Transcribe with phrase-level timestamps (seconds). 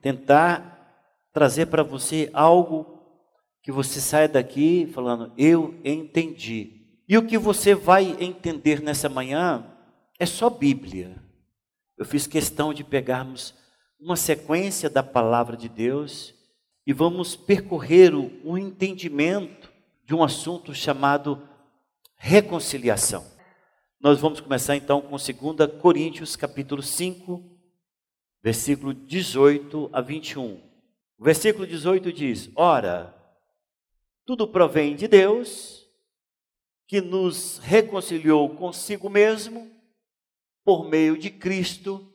[0.00, 0.76] tentar
[1.32, 2.96] trazer para você algo
[3.62, 6.76] que você saia daqui falando, eu entendi.
[7.08, 9.66] E o que você vai entender nessa manhã
[10.18, 11.16] é só Bíblia.
[11.98, 13.54] Eu fiz questão de pegarmos
[13.98, 16.34] uma sequência da palavra de Deus
[16.86, 19.72] e vamos percorrer o, o entendimento
[20.04, 21.42] de um assunto chamado
[22.16, 23.24] reconciliação.
[24.00, 27.42] Nós vamos começar então com 2 Coríntios capítulo 5,
[28.46, 30.62] versículo 18 a 21.
[31.18, 33.12] O versículo 18 diz: Ora,
[34.24, 35.84] tudo provém de Deus,
[36.86, 39.68] que nos reconciliou consigo mesmo
[40.64, 42.08] por meio de Cristo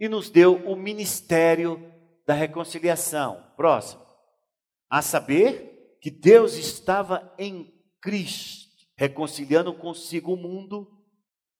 [0.00, 1.80] e nos deu o ministério
[2.26, 3.40] da reconciliação.
[3.56, 4.02] Próximo.
[4.90, 10.90] A saber que Deus estava em Cristo reconciliando consigo o mundo,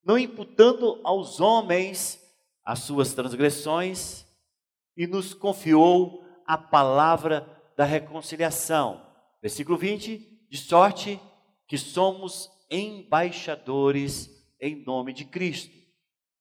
[0.03, 2.28] não imputando aos homens
[2.69, 4.27] as suas transgressões,
[4.95, 9.03] e nos confiou a palavra da reconciliação.
[9.41, 10.19] Versículo 20:
[10.51, 11.19] de sorte
[11.67, 14.29] que somos embaixadores
[14.61, 15.75] em nome de Cristo,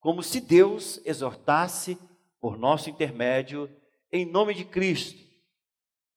[0.02, 1.98] como se Deus exortasse
[2.42, 3.74] por nosso intermédio
[4.12, 5.18] em nome de Cristo.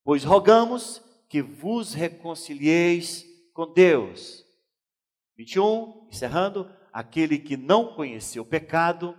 [0.02, 3.24] Pois rogamos que vos reconcilieis
[3.54, 4.44] com Deus
[5.36, 9.16] 21, encerrando, aquele que não conheceu pecado,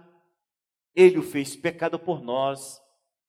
[0.95, 2.81] ele o fez pecado por nós,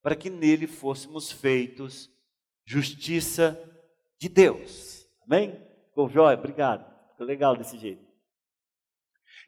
[0.02, 2.10] para que nele fôssemos feitos
[2.64, 3.58] justiça
[4.18, 5.06] de Deus.
[5.26, 5.60] Amém?
[5.88, 6.36] Ficou jóia?
[6.36, 6.84] Obrigado.
[7.10, 8.04] Ficou legal desse jeito.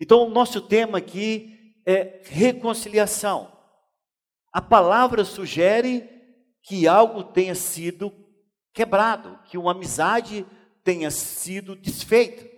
[0.01, 3.53] Então, o nosso tema aqui é reconciliação.
[4.53, 6.09] A palavra sugere
[6.63, 8.13] que algo tenha sido
[8.73, 10.47] quebrado, que uma amizade
[10.83, 12.49] tenha sido desfeita.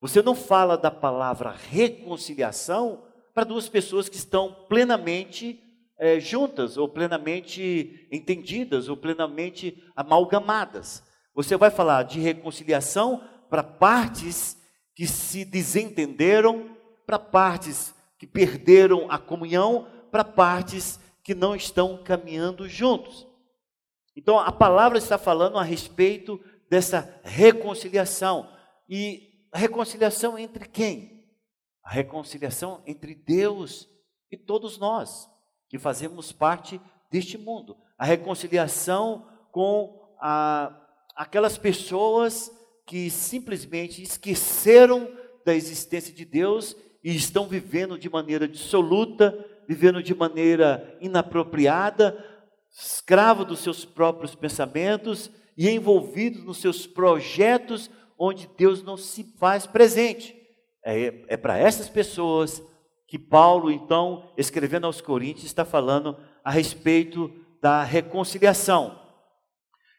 [0.00, 5.60] Você não fala da palavra reconciliação para duas pessoas que estão plenamente
[5.98, 11.02] é, juntas, ou plenamente entendidas, ou plenamente amalgamadas.
[11.34, 14.56] Você vai falar de reconciliação para partes
[14.94, 22.68] que se desentenderam, para partes que perderam a comunhão, para partes que não estão caminhando
[22.68, 23.26] juntos.
[24.16, 26.40] Então a palavra está falando a respeito
[26.70, 28.48] dessa reconciliação.
[28.88, 31.13] E reconciliação entre quem?
[31.84, 33.88] A reconciliação entre Deus
[34.30, 35.28] e todos nós
[35.68, 36.80] que fazemos parte
[37.10, 37.76] deste mundo.
[37.98, 40.74] A reconciliação com a,
[41.14, 42.50] aquelas pessoas
[42.86, 45.08] que simplesmente esqueceram
[45.44, 49.36] da existência de Deus e estão vivendo de maneira dissoluta,
[49.68, 52.16] vivendo de maneira inapropriada,
[52.72, 59.66] escravo dos seus próprios pensamentos e envolvidos nos seus projetos onde Deus não se faz
[59.66, 60.43] presente.
[60.84, 62.62] É, é para essas pessoas
[63.06, 69.00] que Paulo, então, escrevendo aos Coríntios, está falando a respeito da reconciliação.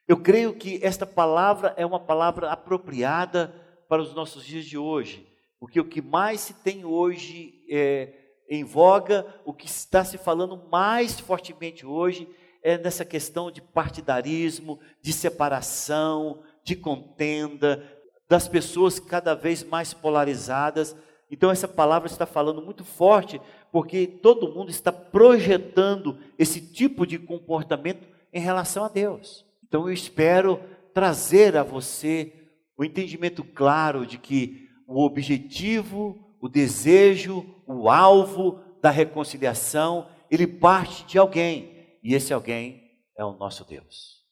[0.07, 3.53] Eu creio que esta palavra é uma palavra apropriada
[3.89, 5.27] para os nossos dias de hoje,
[5.59, 8.13] porque o que mais se tem hoje é,
[8.47, 12.29] em voga, o que está se falando mais fortemente hoje,
[12.61, 17.94] é nessa questão de partidarismo, de separação, de contenda,
[18.27, 20.95] das pessoas cada vez mais polarizadas.
[21.29, 23.41] Então, essa palavra está falando muito forte,
[23.71, 29.45] porque todo mundo está projetando esse tipo de comportamento em relação a Deus.
[29.67, 30.59] Então, eu espero
[30.93, 32.33] trazer a você
[32.77, 41.05] o entendimento claro de que o objetivo, o desejo, o alvo da reconciliação, ele parte
[41.05, 44.23] de alguém, e esse alguém é o nosso Deus.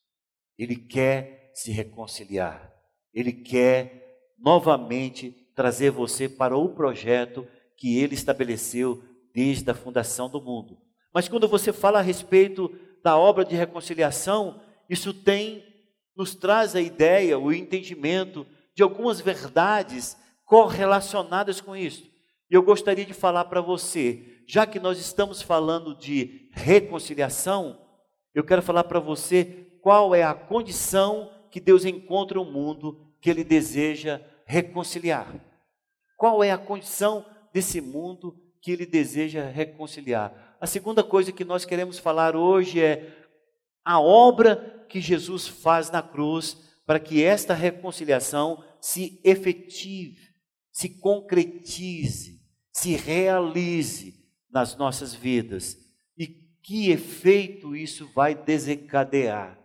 [0.57, 2.72] Ele quer se reconciliar.
[3.13, 10.41] Ele quer novamente trazer você para o projeto que ele estabeleceu desde a fundação do
[10.41, 10.77] mundo.
[11.13, 12.71] Mas quando você fala a respeito
[13.03, 15.63] da obra de reconciliação, isso tem
[16.15, 18.45] nos traz a ideia, o entendimento
[18.75, 22.03] de algumas verdades correlacionadas com isso.
[22.49, 27.79] E eu gostaria de falar para você, já que nós estamos falando de reconciliação,
[28.33, 33.29] eu quero falar para você qual é a condição que Deus encontra o mundo que
[33.29, 35.33] ele deseja reconciliar.
[36.15, 40.53] Qual é a condição desse mundo que ele deseja reconciliar?
[40.63, 43.13] a segunda coisa que nós queremos falar hoje é
[43.83, 50.21] a obra que Jesus faz na cruz para que esta reconciliação se efetive,
[50.71, 52.39] se concretize,
[52.71, 54.13] se realize
[54.49, 55.75] nas nossas vidas.
[56.17, 59.59] E que efeito isso vai desencadear?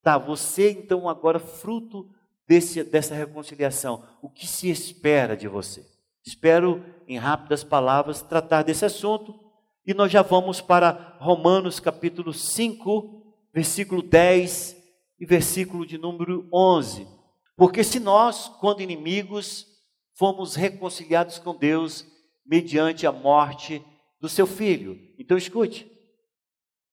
[0.00, 2.08] Tá, você então agora fruto
[2.46, 5.84] desse, dessa reconciliação, o que se espera de você?
[6.24, 9.38] Espero, em rápidas palavras, tratar desse assunto
[9.86, 14.76] e nós já vamos para Romanos capítulo 5, versículo 10
[15.20, 17.06] e versículo de número 11.
[17.56, 19.66] Porque se nós, quando inimigos,
[20.14, 22.04] fomos reconciliados com Deus
[22.44, 23.84] mediante a morte
[24.20, 24.98] do seu filho.
[25.18, 25.90] Então escute,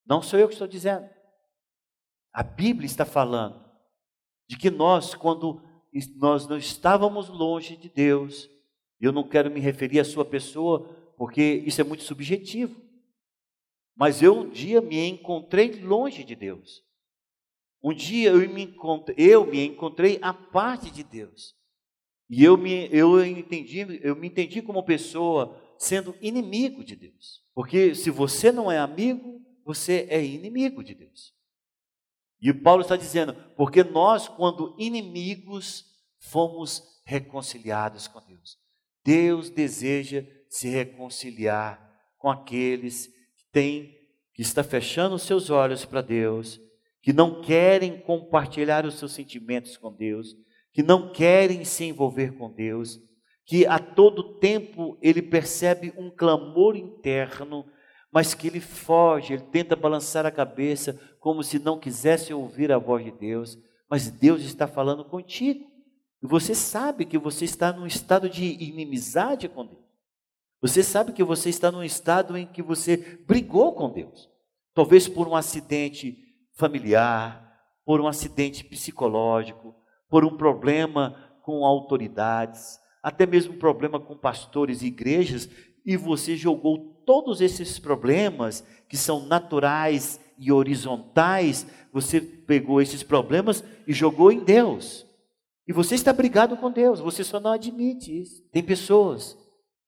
[0.05, 1.09] não sou eu que estou dizendo.
[2.31, 3.62] A Bíblia está falando
[4.47, 5.61] de que nós, quando
[6.15, 8.49] nós não estávamos longe de Deus,
[8.99, 10.87] eu não quero me referir à sua pessoa,
[11.17, 12.81] porque isso é muito subjetivo.
[13.95, 16.83] Mas eu um dia me encontrei longe de Deus.
[17.83, 21.55] Um dia eu me encontrei, eu me encontrei à parte de Deus.
[22.29, 27.43] E eu me, eu entendi, eu me entendi como pessoa sendo inimigo de Deus.
[27.53, 31.33] Porque se você não é amigo, você é inimigo de Deus.
[32.43, 35.85] E Paulo está dizendo, porque nós, quando inimigos,
[36.19, 38.57] fomos reconciliados com Deus.
[39.01, 41.81] Deus deseja se reconciliar
[42.17, 43.95] com aqueles que têm,
[44.33, 46.59] que está fechando os seus olhos para Deus,
[47.01, 50.35] que não querem compartilhar os seus sentimentos com Deus,
[50.73, 52.99] que não querem se envolver com Deus,
[53.45, 57.65] que a todo tempo ele percebe um clamor interno,
[58.13, 62.77] mas que ele foge, ele tenta balançar a cabeça como se não quisesse ouvir a
[62.77, 63.57] voz de Deus,
[63.89, 65.67] mas Deus está falando contigo.
[66.21, 69.83] E você sabe que você está num estado de inimizade com Deus.
[70.61, 74.29] Você sabe que você está num estado em que você brigou com Deus.
[74.75, 76.17] Talvez por um acidente
[76.53, 79.75] familiar, por um acidente psicológico,
[80.07, 85.49] por um problema com autoridades, até mesmo um problema com pastores e igrejas,
[85.85, 93.63] e você jogou todos esses problemas que são naturais e horizontais, você pegou esses problemas
[93.87, 95.05] e jogou em Deus.
[95.67, 98.43] E você está brigado com Deus, você só não admite isso.
[98.51, 99.37] Tem pessoas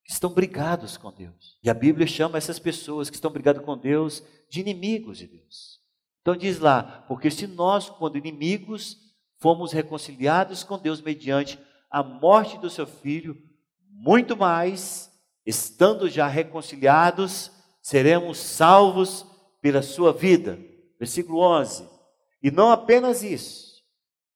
[0.04, 1.58] que estão brigados com Deus.
[1.64, 5.82] E a Bíblia chama essas pessoas que estão brigadas com Deus de inimigos de Deus.
[6.22, 8.98] Então diz lá, porque se nós, quando inimigos,
[9.40, 11.60] fomos reconciliados com Deus mediante
[11.90, 13.38] a morte do seu filho,
[13.90, 15.12] muito mais,
[15.46, 17.52] estando já reconciliados,
[17.82, 19.26] seremos salvos
[19.62, 20.60] pela sua vida.
[21.00, 21.88] Versículo 11.
[22.42, 23.84] E não apenas isso,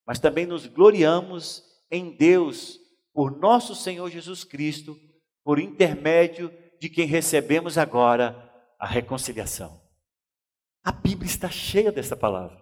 [0.06, 2.80] mas também nos gloriamos em Deus
[3.14, 4.98] por nosso Senhor Jesus Cristo,
[5.44, 9.82] por intermédio de quem recebemos agora a reconciliação.
[10.84, 12.58] A Bíblia está cheia dessa palavra.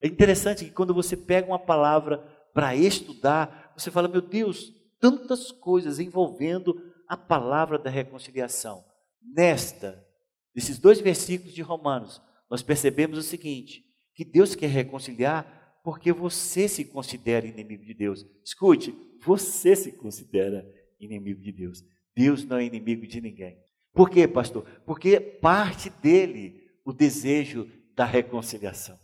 [0.00, 2.18] É interessante que quando você pega uma palavra
[2.54, 8.84] para estudar, você fala, meu Deus, tantas coisas envolvendo a palavra da reconciliação.
[9.20, 10.06] Nesta,
[10.54, 13.84] nesses dois versículos de Romanos, nós percebemos o seguinte:
[14.14, 18.24] que Deus quer reconciliar porque você se considera inimigo de Deus.
[18.44, 20.64] Escute, você se considera
[21.00, 21.82] inimigo de Deus.
[22.14, 23.58] Deus não é inimigo de ninguém.
[23.92, 24.64] Por quê, pastor?
[24.86, 28.96] Porque parte dele o desejo da reconciliação.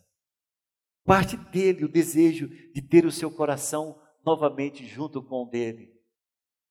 [1.04, 5.95] Parte dele o desejo de ter o seu coração novamente junto com o dele.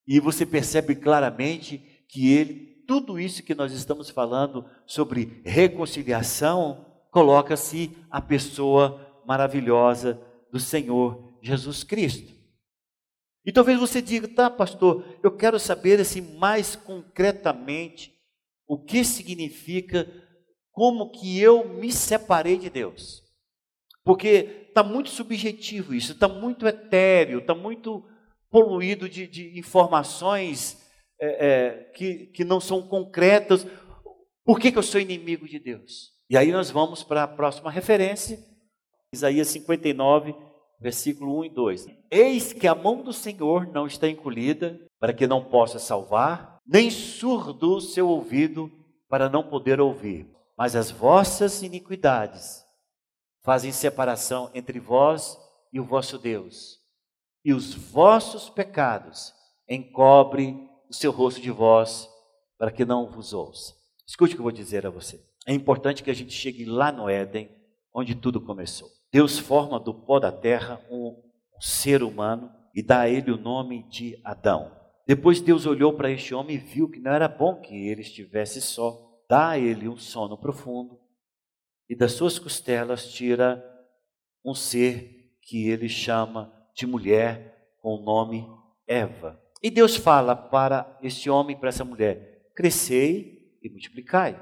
[0.08, 7.92] E você percebe claramente que ele, tudo isso que nós estamos falando sobre reconciliação, coloca-se
[8.10, 10.22] a pessoa maravilhosa
[10.52, 12.34] do Senhor Jesus Cristo.
[13.46, 18.14] E talvez você diga, tá, pastor, eu quero saber assim mais concretamente
[18.68, 20.08] o que significa
[20.72, 23.24] como que eu me separei de Deus.
[24.04, 28.04] Porque está muito subjetivo isso, está muito etéreo, está muito
[28.56, 30.82] poluído de, de informações
[31.20, 33.68] é, é, que, que não são concretas.
[34.46, 36.14] Por que, que eu sou inimigo de Deus?
[36.30, 38.40] E aí nós vamos para a próxima referência,
[39.14, 40.34] Isaías 59,
[40.80, 41.88] versículo 1 e 2.
[42.10, 46.90] Eis que a mão do Senhor não está encolhida para que não possa salvar, nem
[46.90, 48.72] surdo o seu ouvido
[49.10, 50.32] para não poder ouvir.
[50.58, 52.64] Mas as vossas iniquidades
[53.44, 55.38] fazem separação entre vós
[55.74, 56.75] e o vosso Deus,
[57.46, 59.32] e os vossos pecados
[59.70, 62.10] encobrem o seu rosto de vós
[62.58, 63.76] para que não vos ouça.
[64.08, 65.24] Escute o que eu vou dizer a você.
[65.46, 67.50] É importante que a gente chegue lá no Éden,
[67.94, 68.90] onde tudo começou.
[69.12, 71.22] Deus forma do pó da terra um,
[71.56, 74.76] um ser humano e dá a ele o nome de Adão.
[75.08, 78.60] Depois Deus olhou para este homem e viu que não era bom que ele estivesse
[78.60, 79.22] só.
[79.30, 81.00] dá a ele um sono profundo
[81.88, 83.64] e das suas costelas tira
[84.44, 88.48] um ser que ele chama de mulher com o nome
[88.88, 89.42] Eva.
[89.64, 94.40] E Deus fala para esse homem, para essa mulher: crescei e multiplicai.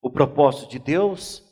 [0.00, 1.44] O propósito de Deus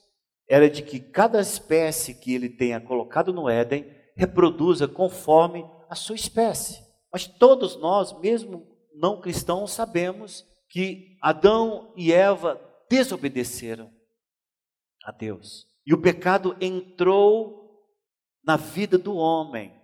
[0.48, 3.84] era de que cada espécie que ele tenha colocado no Éden
[4.16, 6.80] reproduza conforme a sua espécie.
[7.12, 13.90] Mas todos nós, mesmo não cristãos, sabemos que Adão e Eva desobedeceram
[15.04, 15.66] a Deus.
[15.86, 17.65] E o pecado entrou
[18.46, 19.74] na vida do homem.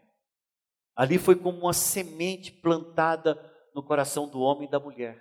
[0.95, 3.38] Ali foi como uma semente plantada
[3.75, 5.21] no coração do homem e da mulher.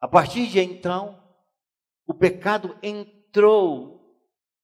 [0.00, 1.22] A partir de então,
[2.06, 4.00] o pecado entrou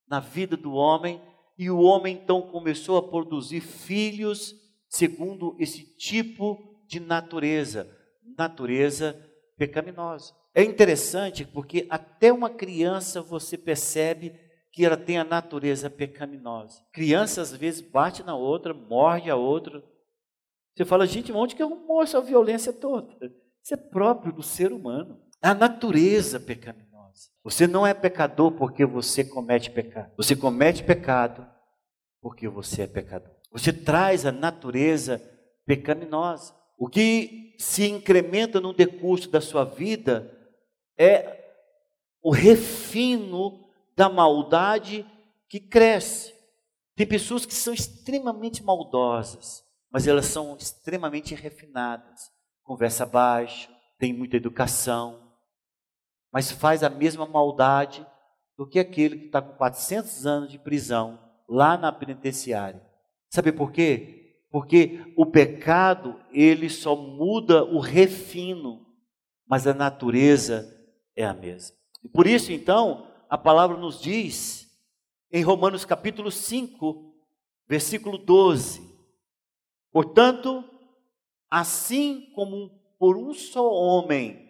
[0.09, 1.21] na vida do homem
[1.59, 4.55] e o homem então começou a produzir filhos
[4.89, 7.89] segundo esse tipo de natureza,
[8.37, 9.15] natureza
[9.59, 10.33] pecaminosa.
[10.55, 14.46] É interessante porque até uma criança você percebe
[14.77, 16.83] que ela tem a natureza pecaminosa.
[16.93, 19.83] Criança às vezes bate na outra, morde a outra.
[20.77, 23.09] Você fala, gente, onde que arrumou essa violência toda?
[23.65, 25.19] Isso é próprio do ser humano.
[25.41, 27.31] A natureza pecaminosa.
[27.43, 30.13] Você não é pecador porque você comete pecado.
[30.15, 31.49] Você comete pecado
[32.21, 33.35] porque você é pecador.
[33.51, 35.23] Você traz a natureza
[35.65, 36.55] pecaminosa.
[36.77, 40.31] O que se incrementa no decurso da sua vida
[40.99, 41.47] é
[42.23, 43.66] o refino
[43.97, 45.07] da maldade
[45.49, 46.35] que cresce.
[46.95, 52.31] Tem pessoas que são extremamente maldosas, mas elas são extremamente refinadas.
[52.63, 55.33] Conversa baixo, tem muita educação,
[56.33, 58.07] mas faz a mesma maldade
[58.57, 62.83] do que aquele que está com 400 anos de prisão lá na penitenciária.
[63.31, 64.37] Sabe por quê?
[64.51, 68.87] Porque o pecado, ele só muda o refino,
[69.47, 70.67] mas a natureza
[71.15, 71.77] é a mesma.
[72.03, 74.71] E por isso, então, a palavra nos diz,
[75.31, 77.15] em Romanos capítulo 5,
[77.67, 78.83] versículo 12:
[79.93, 80.65] Portanto,
[81.51, 84.47] assim como por um só homem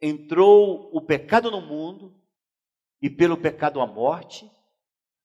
[0.00, 2.14] entrou o pecado no mundo,
[3.00, 4.48] e pelo pecado a morte,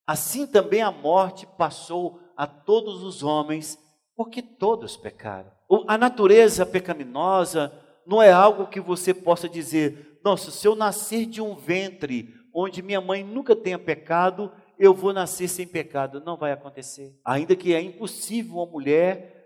[0.06, 3.78] assim também a morte passou a todos os homens,
[4.16, 5.52] porque todos pecaram.
[5.88, 7.72] A natureza pecaminosa
[8.06, 12.82] não é algo que você possa dizer, nossa, se eu nascer de um ventre onde
[12.82, 16.22] minha mãe nunca tenha pecado, eu vou nascer sem pecado.
[16.26, 17.16] Não vai acontecer.
[17.24, 19.38] Ainda que é impossível uma mulher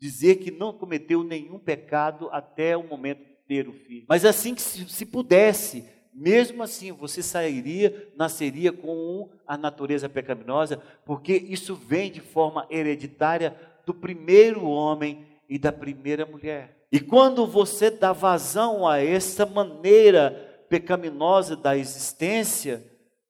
[0.00, 4.06] dizer que não cometeu nenhum pecado até o momento de ter o filho.
[4.08, 5.84] Mas assim que se, se pudesse,
[6.14, 13.56] mesmo assim você sairia, nasceria com a natureza pecaminosa, porque isso vem de forma hereditária
[13.84, 16.77] do primeiro homem e da primeira mulher.
[16.90, 22.84] E quando você dá vazão a essa maneira pecaminosa da existência,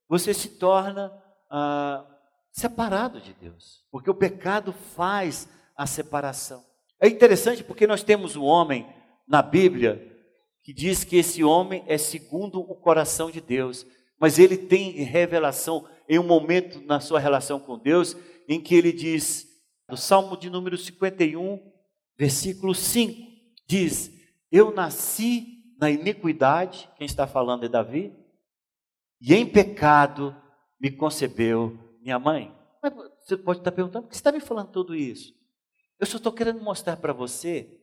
[0.09, 1.13] você se torna
[1.51, 2.05] ah,
[2.53, 6.65] separado de Deus, porque o pecado faz a separação.
[7.01, 8.87] É interessante porque nós temos um homem
[9.27, 10.05] na Bíblia
[10.65, 13.87] que diz que esse homem é segundo o coração de Deus,
[14.21, 18.17] mas ele tem revelação em um momento na sua relação com Deus
[18.49, 19.47] em que ele diz,
[19.89, 21.61] no Salmo de número 51,
[22.19, 23.28] versículo 5,
[23.69, 24.11] diz:
[24.51, 28.13] Eu nasci na iniquidade, quem está falando é Davi,
[29.21, 30.35] e em pecado
[30.81, 32.57] me concebeu minha mãe.
[32.83, 35.35] Mas você pode estar perguntando, por que você está me falando tudo isso?
[36.01, 37.81] Eu só estou querendo mostrar para você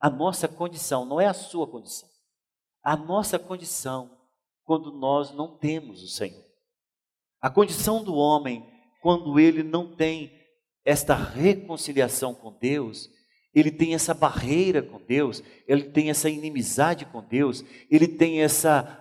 [0.00, 2.08] a nossa condição, não é a sua condição.
[2.82, 4.18] A nossa condição
[4.64, 6.44] quando nós não temos o Senhor.
[7.40, 8.68] A condição do homem
[9.00, 10.40] quando ele não tem
[10.84, 13.08] esta reconciliação com Deus
[13.54, 18.98] ele tem essa barreira com Deus, ele tem essa inimizade com Deus, ele tem essa,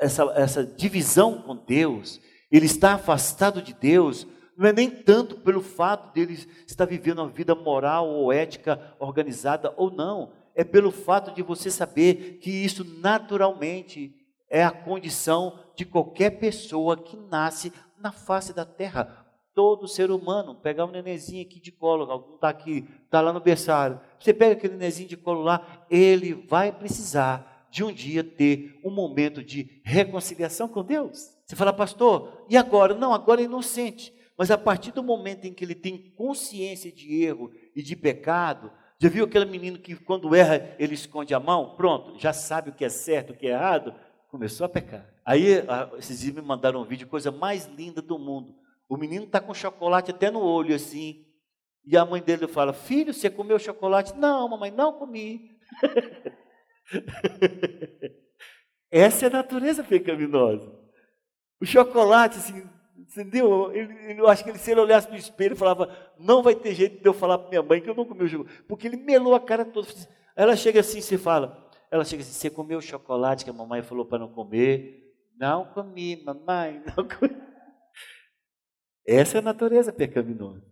[0.00, 4.26] essa, essa divisão com Deus, ele está afastado de Deus,
[4.56, 9.74] não é nem tanto pelo fato dele estar vivendo uma vida moral ou ética organizada
[9.76, 14.14] ou não, é pelo fato de você saber que isso naturalmente
[14.48, 19.23] é a condição de qualquer pessoa que nasce na face da terra
[19.54, 23.40] todo ser humano, pegar um nenenzinho aqui de colo, algum está aqui, está lá no
[23.40, 28.78] berçário, você pega aquele nenenzinho de colo lá, ele vai precisar de um dia ter
[28.84, 31.34] um momento de reconciliação com Deus.
[31.44, 32.94] Você fala, pastor, e agora?
[32.94, 34.12] Não, agora é inocente.
[34.36, 38.70] Mas a partir do momento em que ele tem consciência de erro e de pecado,
[38.98, 41.74] já viu aquele menino que quando erra ele esconde a mão?
[41.76, 43.94] Pronto, já sabe o que é certo, o que é errado,
[44.28, 45.06] começou a pecar.
[45.24, 45.64] Aí
[45.98, 48.54] esses me mandaram um vídeo, coisa mais linda do mundo.
[48.88, 51.24] O menino está com chocolate até no olho, assim.
[51.86, 54.14] E a mãe dele fala: Filho, você comeu chocolate?
[54.16, 55.50] Não, mamãe, não comi.
[58.90, 60.72] Essa é a natureza pecaminosa.
[61.60, 62.62] O chocolate, assim,
[62.96, 63.72] entendeu?
[63.72, 65.88] Ele, ele, eu acho que ele, se ele olhasse no espelho, falava:
[66.18, 68.28] Não vai ter jeito de eu falar para minha mãe que eu não comi o
[68.28, 68.62] chocolate.
[68.68, 69.88] Porque ele melou a cara toda.
[70.36, 73.82] Ela chega assim, você fala: Ela chega assim, você comeu o chocolate que a mamãe
[73.82, 75.02] falou para não comer?
[75.36, 77.43] Não comi, mamãe, não comi.
[79.06, 80.64] Essa é a natureza pecaminosa.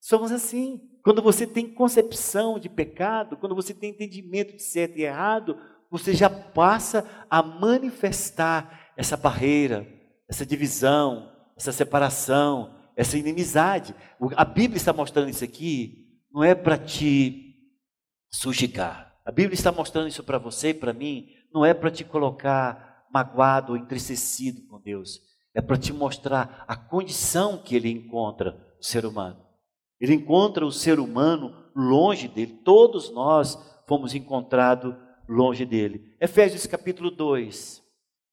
[0.00, 0.80] Somos assim.
[1.02, 5.58] Quando você tem concepção de pecado, quando você tem entendimento de certo e errado,
[5.90, 9.86] você já passa a manifestar essa barreira,
[10.28, 13.94] essa divisão, essa separação, essa inimizade.
[14.36, 17.54] A Bíblia está mostrando isso aqui, não é para te
[18.30, 19.16] sujigar.
[19.24, 23.06] A Bíblia está mostrando isso para você e para mim, não é para te colocar
[23.12, 25.20] magoado ou entristecido com Deus,
[25.58, 29.44] é para te mostrar a condição que ele encontra o ser humano.
[30.00, 32.60] Ele encontra o ser humano longe dele.
[32.64, 34.94] Todos nós fomos encontrados
[35.28, 36.14] longe dele.
[36.20, 37.82] Efésios capítulo 2,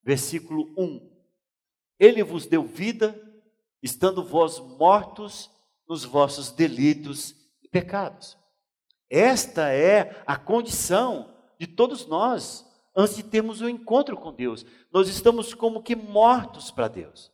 [0.03, 1.01] versículo 1.
[1.99, 3.19] Ele vos deu vida,
[3.81, 5.49] estando vós mortos
[5.89, 8.37] nos vossos delitos e pecados.
[9.09, 12.63] Esta é a condição de todos nós
[12.95, 14.65] antes de termos um encontro com Deus.
[14.91, 17.31] Nós estamos como que mortos para Deus.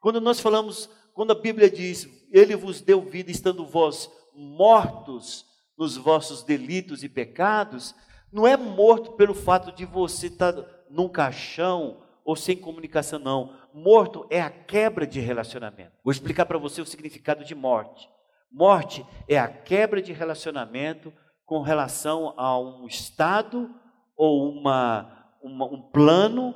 [0.00, 5.44] Quando nós falamos, quando a Bíblia diz, Ele vos deu vida, estando vós mortos
[5.78, 7.94] nos vossos delitos e pecados,
[8.32, 10.54] não é morto pelo fato de você estar
[10.88, 13.56] num caixão ou sem comunicação, não.
[13.72, 15.92] Morto é a quebra de relacionamento.
[16.04, 18.08] Vou explicar para você o significado de morte.
[18.50, 21.12] Morte é a quebra de relacionamento
[21.44, 23.74] com relação a um estado
[24.20, 26.54] ou uma, uma um plano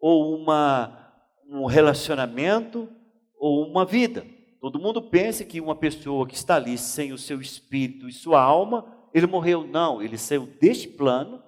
[0.00, 1.12] ou uma,
[1.46, 2.88] um relacionamento
[3.38, 4.26] ou uma vida.
[4.62, 8.40] Todo mundo pensa que uma pessoa que está ali sem o seu espírito e sua
[8.40, 9.66] alma, ele morreu.
[9.66, 11.42] Não, ele saiu deste plano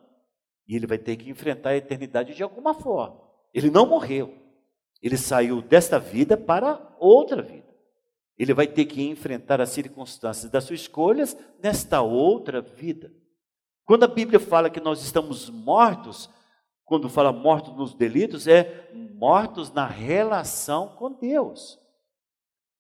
[0.68, 3.18] e ele vai ter que enfrentar a eternidade de alguma forma.
[3.54, 4.34] Ele não morreu.
[5.02, 7.74] Ele saiu desta vida para outra vida.
[8.38, 13.10] Ele vai ter que enfrentar as circunstâncias das suas escolhas nesta outra vida.
[13.88, 16.28] Quando a Bíblia fala que nós estamos mortos,
[16.84, 21.78] quando fala mortos nos delitos, é mortos na relação com Deus.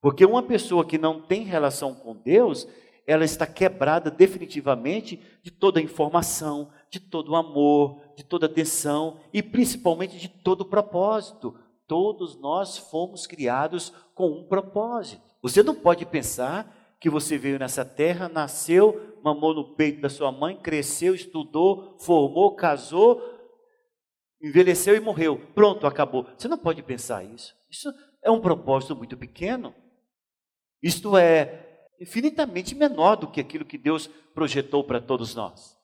[0.02, 2.68] Porque uma pessoa que não tem relação com Deus,
[3.06, 8.50] ela está quebrada definitivamente de toda a informação, de todo o amor, de toda a
[8.50, 11.58] atenção e principalmente de todo o propósito.
[11.86, 15.22] Todos nós fomos criados com um propósito.
[15.40, 20.32] Você não pode pensar que você veio nessa terra, nasceu, mamou no peito da sua
[20.32, 23.22] mãe, cresceu, estudou, formou, casou,
[24.40, 25.38] envelheceu e morreu.
[25.54, 26.26] Pronto, acabou.
[26.36, 27.54] Você não pode pensar isso.
[27.70, 29.74] Isso é um propósito muito pequeno.
[30.82, 35.76] Isto é infinitamente menor do que aquilo que Deus projetou para todos nós.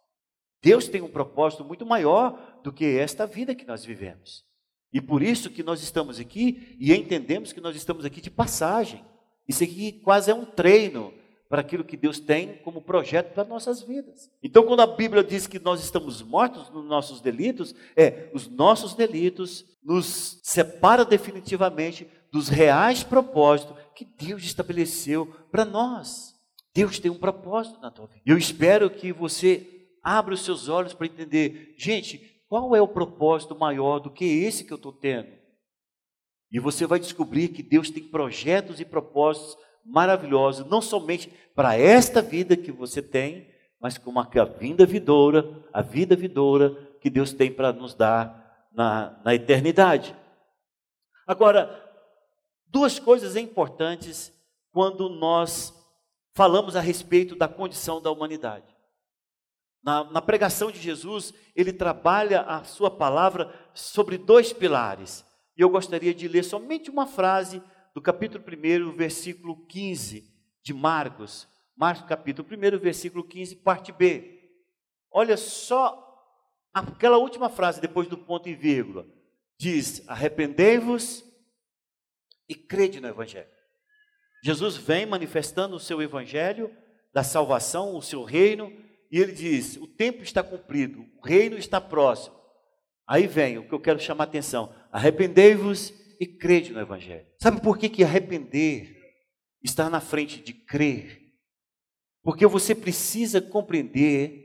[0.62, 4.44] Deus tem um propósito muito maior do que esta vida que nós vivemos.
[4.92, 9.04] E por isso que nós estamos aqui e entendemos que nós estamos aqui de passagem.
[9.46, 11.12] Isso aqui quase é um treino
[11.48, 14.30] para aquilo que Deus tem como projeto para nossas vidas.
[14.42, 18.94] Então, quando a Bíblia diz que nós estamos mortos nos nossos delitos, é os nossos
[18.94, 26.34] delitos nos separa definitivamente dos reais propósitos que Deus estabeleceu para nós.
[26.74, 28.22] Deus tem um propósito na tua vida.
[28.26, 33.56] Eu espero que você abra os seus olhos para entender, gente, qual é o propósito
[33.56, 35.28] maior do que esse que eu estou tendo?
[36.50, 42.22] E você vai descobrir que Deus tem projetos e propósitos maravilhosos, não somente para esta
[42.22, 43.48] vida que você tem,
[43.80, 49.18] mas como a vinda vidoura, a vida vidoura que Deus tem para nos dar na,
[49.24, 50.16] na eternidade.
[51.26, 51.84] Agora,
[52.74, 54.32] Duas coisas importantes
[54.72, 55.72] quando nós
[56.34, 58.66] falamos a respeito da condição da humanidade.
[59.80, 65.24] Na, na, pregação de Jesus, ele trabalha a sua palavra sobre dois pilares.
[65.56, 67.62] E eu gostaria de ler somente uma frase
[67.94, 70.28] do capítulo 1, versículo 15
[70.62, 71.48] de Marcos.
[71.76, 74.50] Marcos, capítulo 1, versículo 15, parte B.
[75.12, 76.02] Olha só
[76.72, 79.06] aquela última frase depois do ponto e vírgula.
[79.56, 81.24] Diz: Arrependei-vos
[82.48, 83.48] e crede no Evangelho.
[84.42, 86.76] Jesus vem manifestando o seu Evangelho
[87.12, 88.72] da salvação, o seu reino,
[89.08, 92.34] e ele diz: o tempo está cumprido, o reino está próximo.
[93.06, 97.26] Aí vem o que eu quero chamar a atenção: arrependei-vos e crede no Evangelho.
[97.40, 98.96] Sabe por que, que arrepender
[99.62, 101.20] está na frente de crer?
[102.22, 104.44] Porque você precisa compreender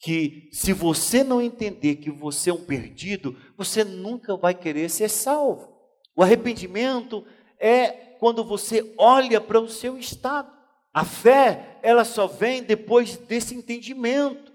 [0.00, 5.08] que se você não entender que você é um perdido, você nunca vai querer ser
[5.08, 5.76] salvo.
[6.14, 7.26] O arrependimento
[7.58, 10.52] é quando você olha para o seu estado.
[10.92, 14.47] A fé, ela só vem depois desse entendimento.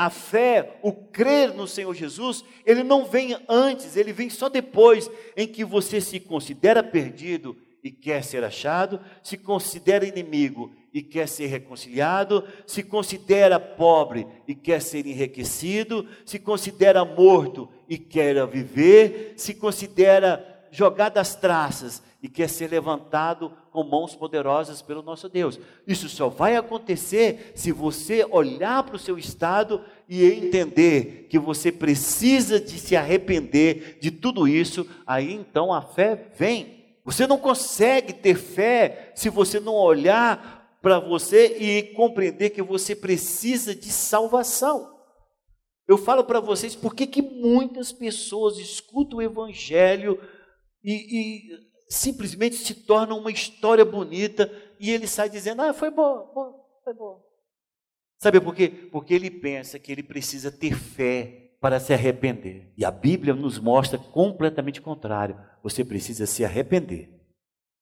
[0.00, 5.10] A fé, o crer no Senhor Jesus, ele não vem antes, ele vem só depois
[5.36, 11.28] em que você se considera perdido e quer ser achado, se considera inimigo e quer
[11.28, 19.34] ser reconciliado, se considera pobre e quer ser enriquecido, se considera morto e quer viver,
[19.36, 25.58] se considera jogado às traças e quer ser levantado com mãos poderosas pelo nosso Deus.
[25.86, 31.72] Isso só vai acontecer se você olhar para o seu estado e entender que você
[31.72, 36.80] precisa de se arrepender de tudo isso, aí então a fé vem.
[37.04, 42.94] Você não consegue ter fé se você não olhar para você e compreender que você
[42.94, 44.98] precisa de salvação.
[45.88, 50.20] Eu falo para vocês por que muitas pessoas escutam o evangelho
[50.84, 56.30] e, e simplesmente se torna uma história bonita e ele sai dizendo: Ah, foi bom,
[56.32, 57.22] bom foi bom.
[58.18, 58.68] Sabe por quê?
[58.68, 62.72] Porque ele pensa que ele precisa ter fé para se arrepender.
[62.76, 65.38] E a Bíblia nos mostra completamente o contrário.
[65.62, 67.10] Você precisa se arrepender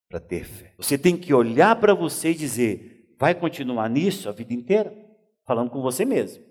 [0.09, 0.75] para ter fé.
[0.77, 4.95] Você tem que olhar para você e dizer: vai continuar nisso a vida inteira?
[5.45, 6.45] Falando com você mesmo.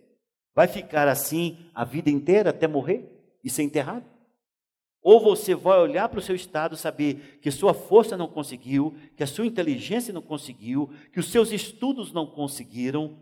[0.56, 4.06] Vai ficar assim a vida inteira até morrer e ser enterrado?
[5.02, 9.24] Ou você vai olhar para o seu estado, saber que sua força não conseguiu, que
[9.24, 13.18] a sua inteligência não conseguiu, que os seus estudos não conseguiram,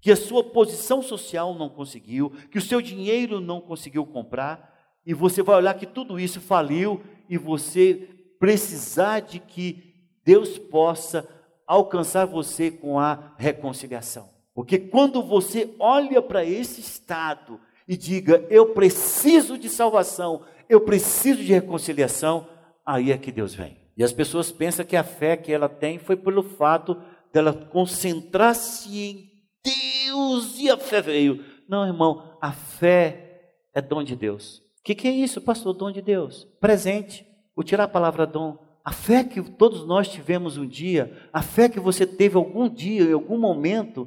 [0.00, 4.72] que a sua posição social não conseguiu, que o seu dinheiro não conseguiu comprar,
[5.06, 8.08] e você vai olhar que tudo isso faliu e você
[8.38, 11.28] precisar de que Deus possa
[11.66, 14.28] alcançar você com a reconciliação.
[14.54, 21.42] Porque quando você olha para esse estado e diga, eu preciso de salvação, eu preciso
[21.42, 22.48] de reconciliação,
[22.86, 23.76] aí é que Deus vem.
[23.96, 27.00] E as pessoas pensam que a fé que ela tem foi pelo fato
[27.32, 29.30] dela concentrar-se em
[29.64, 31.44] Deus e a fé veio.
[31.68, 34.58] Não, irmão, a fé é dom de Deus.
[34.58, 35.72] O que, que é isso, pastor?
[35.72, 36.44] Dom de Deus.
[36.60, 37.26] Presente.
[37.56, 38.58] Vou tirar a palavra dom.
[38.84, 43.02] A fé que todos nós tivemos um dia, a fé que você teve algum dia,
[43.02, 44.06] em algum momento,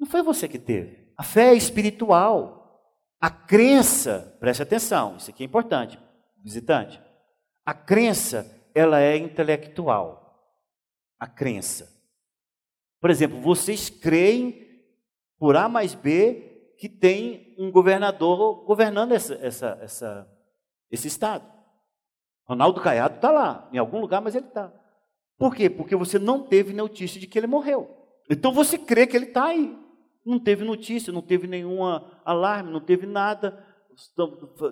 [0.00, 0.98] não foi você que teve.
[1.16, 2.57] A fé é espiritual.
[3.20, 5.98] A crença, preste atenção, isso aqui é importante,
[6.42, 7.02] visitante.
[7.64, 10.54] A crença, ela é intelectual.
[11.18, 11.92] A crença.
[13.00, 14.66] Por exemplo, vocês creem
[15.38, 20.28] por A mais B que tem um governador governando essa, essa, essa,
[20.90, 21.44] esse estado.
[22.44, 24.72] Ronaldo Caiado está lá, em algum lugar, mas ele está.
[25.36, 25.68] Por quê?
[25.68, 27.94] Porque você não teve notícia de que ele morreu.
[28.30, 29.76] Então você crê que ele está aí.
[30.28, 33.64] Não teve notícia, não teve nenhuma alarme, não teve nada.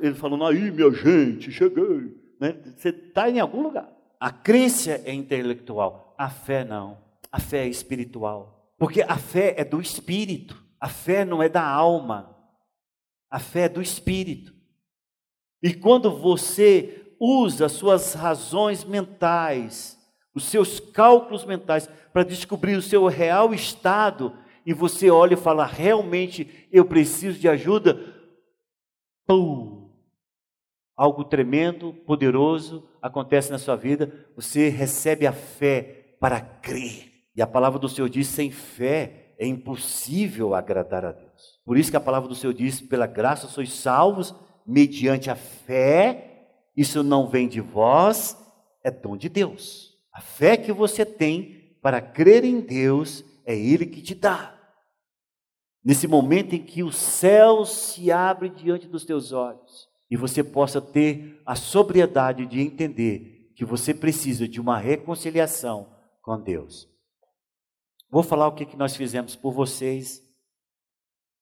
[0.03, 2.15] Ele falando, aí minha gente, cheguei.
[2.39, 2.53] Né?
[2.77, 3.91] Você está em algum lugar.
[4.21, 6.99] A crença é intelectual, a fé não.
[7.33, 8.71] A fé é espiritual.
[8.79, 12.37] Porque a fé é do espírito, a fé não é da alma.
[13.31, 14.53] A fé é do espírito.
[15.63, 19.99] E quando você usa suas razões mentais,
[20.35, 24.37] os seus cálculos mentais para descobrir o seu real estado,
[24.67, 27.97] e você olha e fala: realmente eu preciso de ajuda,
[29.25, 29.87] pum!
[30.97, 37.13] Algo tremendo, poderoso acontece na sua vida, você recebe a fé para crer.
[37.37, 41.61] E a palavra do Senhor diz: sem fé é impossível agradar a Deus.
[41.65, 44.35] Por isso que a palavra do Senhor diz: pela graça sois salvos,
[44.67, 46.33] mediante a fé.
[46.77, 48.37] Isso não vem de vós,
[48.83, 49.97] é dom de Deus.
[50.13, 54.56] A fé que você tem para crer em Deus é Ele que te dá.
[55.87, 60.83] Nesse momento em que o céu se abre diante dos teus olhos e você possa
[60.83, 66.89] ter a sobriedade de entender que você precisa de uma reconciliação com Deus.
[68.11, 70.21] Vou falar o que, que nós fizemos por vocês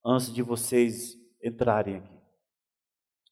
[0.04, 2.20] antes de vocês entrarem aqui.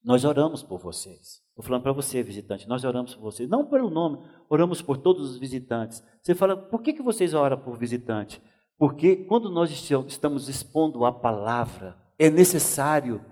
[0.02, 1.42] Nós oramos por vocês.
[1.50, 5.32] Estou falando para você, visitante, nós oramos por vocês, não pelo nome, oramos por todos
[5.32, 6.02] os visitantes.
[6.22, 8.40] Você fala, por que, que vocês oram por visitante?
[8.78, 13.24] Porque quando nós estamos expondo a palavra, é necessário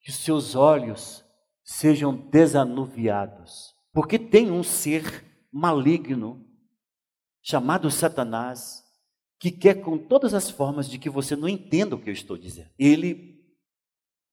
[0.00, 1.24] que os seus olhos
[1.64, 3.74] sejam desanuviados.
[3.92, 6.46] Porque tem um ser maligno
[7.42, 8.84] chamado Satanás
[9.38, 12.38] que quer com todas as formas de que você não entenda o que eu estou
[12.38, 12.70] dizendo.
[12.78, 13.36] Ele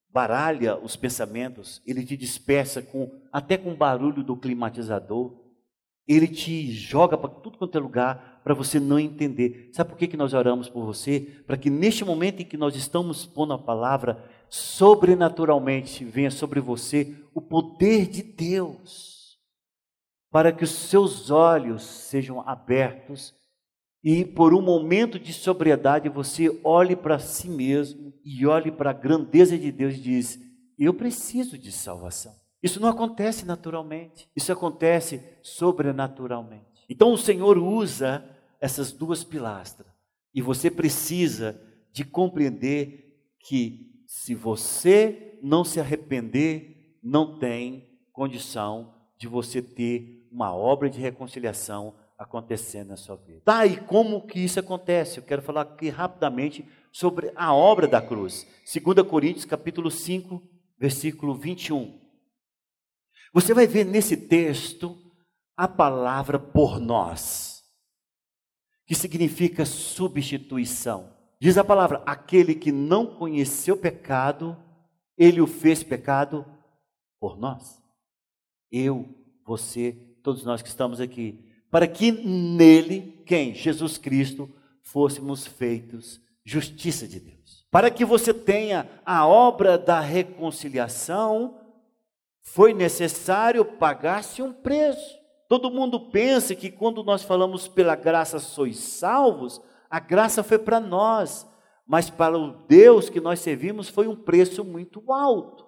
[0.09, 5.41] baralha os pensamentos, ele te dispersa com até com o barulho do climatizador.
[6.07, 9.69] Ele te joga para tudo quanto é lugar para você não entender.
[9.71, 11.19] Sabe por que, que nós oramos por você?
[11.47, 17.15] Para que neste momento em que nós estamos pondo a palavra, sobrenaturalmente venha sobre você
[17.33, 19.37] o poder de Deus,
[20.31, 23.33] para que os seus olhos sejam abertos
[24.03, 28.93] e por um momento de sobriedade você olhe para si mesmo e olhe para a
[28.93, 30.39] grandeza de Deus e diz:
[30.77, 32.33] Eu preciso de salvação.
[32.61, 36.85] Isso não acontece naturalmente, isso acontece sobrenaturalmente.
[36.89, 38.23] Então o Senhor usa
[38.63, 39.91] essas duas pilastras
[40.33, 49.27] e você precisa de compreender que se você não se arrepender, não tem condição de
[49.27, 53.41] você ter uma obra de reconciliação acontecendo na sua vida.
[53.43, 55.17] Tá, e como que isso acontece?
[55.17, 58.47] Eu quero falar aqui rapidamente sobre a obra da cruz.
[58.73, 60.41] 2 Coríntios capítulo 5,
[60.79, 61.99] versículo 21.
[63.33, 64.97] Você vai ver nesse texto
[65.57, 67.52] a palavra por nós,
[68.85, 71.09] que significa substituição.
[71.39, 74.57] Diz a palavra: aquele que não conheceu pecado,
[75.17, 76.45] ele o fez pecado
[77.19, 77.81] por nós.
[78.71, 79.07] Eu,
[79.45, 79.91] você,
[80.23, 83.55] todos nós que estamos aqui para que nele, quem?
[83.55, 84.47] Jesus Cristo,
[84.83, 87.65] fôssemos feitos justiça de Deus.
[87.71, 91.59] Para que você tenha a obra da reconciliação,
[92.43, 95.17] foi necessário pagar-se um preço.
[95.53, 100.79] Todo mundo pensa que quando nós falamos pela graça sois salvos, a graça foi para
[100.79, 101.47] nós,
[101.85, 105.63] mas para o Deus que nós servimos foi um preço muito alto.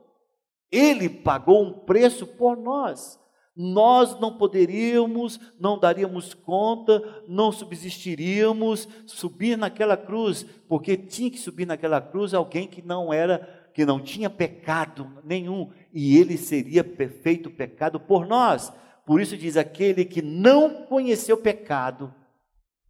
[0.71, 3.23] Ele pagou um preço por nós
[3.55, 11.65] nós não poderíamos, não daríamos conta, não subsistiríamos subir naquela cruz, porque tinha que subir
[11.65, 17.49] naquela cruz alguém que não era, que não tinha pecado nenhum, e ele seria perfeito
[17.49, 18.73] pecado por nós.
[19.05, 22.13] Por isso diz aquele que não conheceu pecado,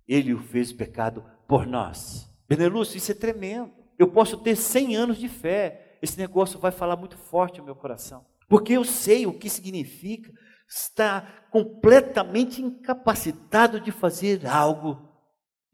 [0.07, 2.29] ele o fez pecado por nós.
[2.47, 3.71] Benelúcio, isso é tremendo.
[3.97, 7.75] Eu posso ter 100 anos de fé, esse negócio vai falar muito forte no meu
[7.75, 8.25] coração.
[8.47, 10.31] Porque eu sei o que significa
[10.67, 15.01] está completamente incapacitado de fazer algo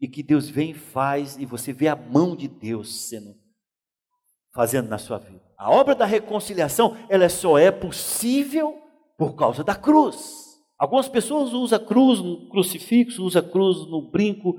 [0.00, 3.34] e que Deus vem e faz e você vê a mão de Deus sendo
[4.52, 5.42] fazendo na sua vida.
[5.56, 8.81] A obra da reconciliação, ela só é possível
[9.16, 10.42] por causa da cruz.
[10.78, 14.58] Algumas pessoas usam cruz no crucifixo, usa cruz no brinco,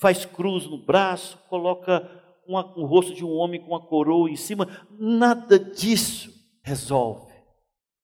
[0.00, 2.06] faz cruz no braço, coloca
[2.46, 4.68] uma, o rosto de um homem com uma coroa em cima.
[4.98, 6.30] Nada disso
[6.62, 7.32] resolve.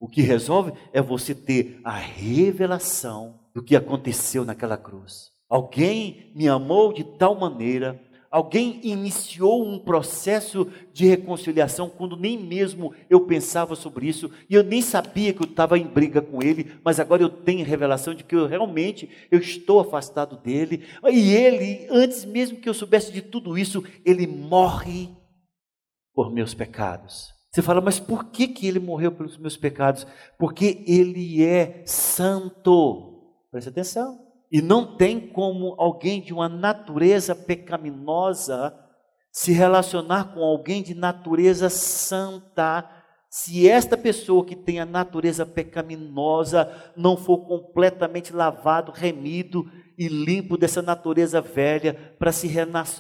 [0.01, 5.33] O que resolve é você ter a revelação do que aconteceu naquela cruz.
[5.49, 8.01] Alguém me amou de tal maneira,
[8.31, 14.63] alguém iniciou um processo de reconciliação quando nem mesmo eu pensava sobre isso e eu
[14.63, 18.25] nem sabia que eu estava em briga com ele, mas agora eu tenho revelação de
[18.25, 20.85] que eu realmente eu estou afastado dele.
[21.11, 25.09] E ele, antes mesmo que eu soubesse de tudo isso, ele morre
[26.15, 27.33] por meus pecados.
[27.51, 30.07] Você fala, mas por que, que ele morreu pelos meus pecados?
[30.39, 33.35] Porque ele é santo.
[33.51, 34.28] Preste atenção.
[34.51, 38.75] E não tem como alguém de uma natureza pecaminosa
[39.31, 42.89] se relacionar com alguém de natureza santa,
[43.31, 50.57] se esta pessoa que tem a natureza pecaminosa não for completamente lavado, remido e limpo
[50.57, 52.49] dessa natureza velha para se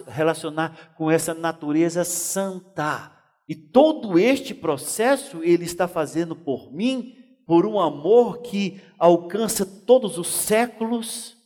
[0.06, 3.10] relacionar com essa natureza santa.
[3.48, 7.14] E todo este processo ele está fazendo por mim,
[7.46, 11.37] por um amor que alcança todos os séculos,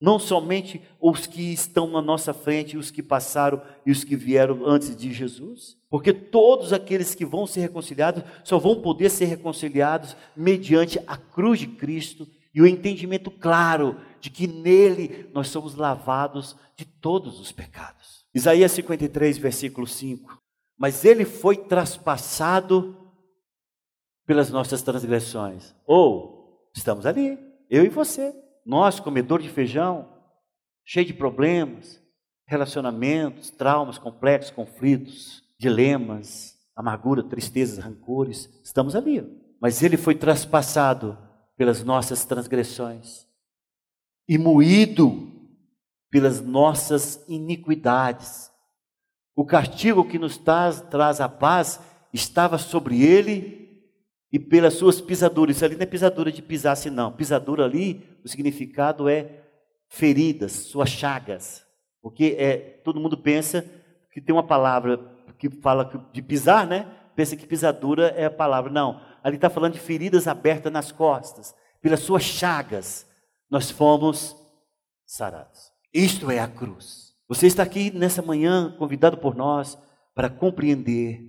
[0.00, 4.66] não somente os que estão na nossa frente, os que passaram e os que vieram
[4.66, 10.16] antes de Jesus, porque todos aqueles que vão ser reconciliados só vão poder ser reconciliados
[10.36, 16.56] mediante a cruz de Cristo e o entendimento claro de que nele nós somos lavados
[16.76, 18.26] de todos os pecados.
[18.34, 22.96] Isaías 53, versículo 5 mas ele foi traspassado
[24.26, 25.74] pelas nossas transgressões.
[25.86, 27.38] Ou estamos ali,
[27.70, 28.34] eu e você,
[28.66, 30.08] nós, comedor de feijão,
[30.84, 32.02] cheio de problemas,
[32.48, 39.24] relacionamentos, traumas complexos, conflitos, dilemas, amargura, tristezas, rancores, estamos ali.
[39.60, 41.16] Mas ele foi traspassado
[41.56, 43.26] pelas nossas transgressões
[44.28, 45.32] e moído
[46.10, 48.50] pelas nossas iniquidades.
[49.34, 51.80] O castigo que nos traz, traz a paz
[52.12, 53.65] estava sobre ele
[54.32, 55.56] e pelas suas pisaduras.
[55.56, 57.12] Isso ali não é pisadura de pisar assim, não.
[57.12, 59.42] Pisadura ali, o significado é
[59.88, 61.64] feridas, suas chagas.
[62.02, 63.64] Porque é, todo mundo pensa
[64.12, 64.98] que tem uma palavra
[65.38, 66.86] que fala de pisar, né?
[67.14, 68.70] Pensa que pisadura é a palavra.
[68.70, 71.54] Não, ali está falando de feridas abertas nas costas.
[71.80, 73.06] Pelas suas chagas,
[73.50, 74.36] nós fomos
[75.06, 75.70] sarados.
[75.92, 77.14] Isto é a cruz.
[77.28, 79.78] Você está aqui nessa manhã convidado por nós
[80.14, 81.22] para compreender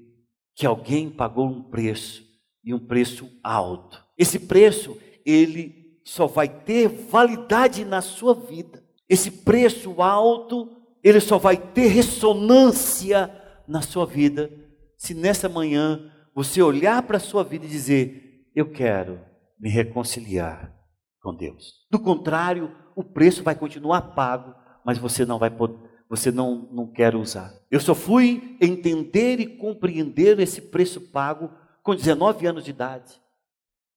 [0.56, 2.27] que alguém pagou um preço
[2.68, 4.06] e um preço alto.
[4.18, 10.70] Esse preço, ele só vai ter validade na sua vida Esse preço alto,
[11.02, 13.32] ele só vai ter ressonância
[13.66, 14.52] na sua vida
[14.98, 19.22] se nessa manhã você olhar para a sua vida e dizer: Eu quero
[19.58, 20.76] me reconciliar
[21.22, 21.86] com Deus.
[21.90, 24.54] Do contrário, o preço vai continuar pago,
[24.86, 25.78] mas você não vai poder,
[26.10, 27.54] você não, não quer usar.
[27.72, 31.50] Eu só fui entender e compreender esse preço pago
[31.88, 33.18] com 19 anos de idade.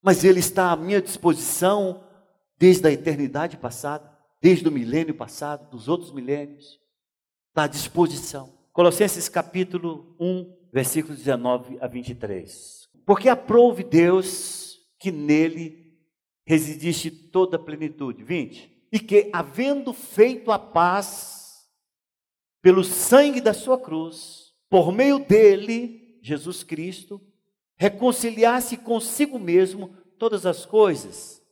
[0.00, 2.05] Mas ele está à minha disposição
[2.57, 6.79] desde a eternidade passada, desde o milênio passado, dos outros milênios.
[7.48, 8.55] Está à disposição.
[8.72, 12.88] Colossenses capítulo 1, versículos 19 a 23.
[13.05, 15.98] Porque aprove Deus que nele
[16.46, 18.22] residisse toda a plenitude.
[18.22, 18.87] 20.
[18.92, 21.68] E que, havendo feito a paz
[22.62, 27.20] pelo sangue da sua cruz, por meio dele, Jesus Cristo,
[27.81, 31.43] reconciliasse consigo mesmo todas as coisas,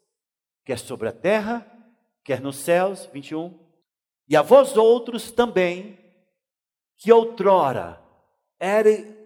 [0.62, 1.66] quer sobre a terra,
[2.22, 3.58] quer nos céus, 21.
[4.28, 5.98] E a vós outros também,
[6.98, 7.98] que outrora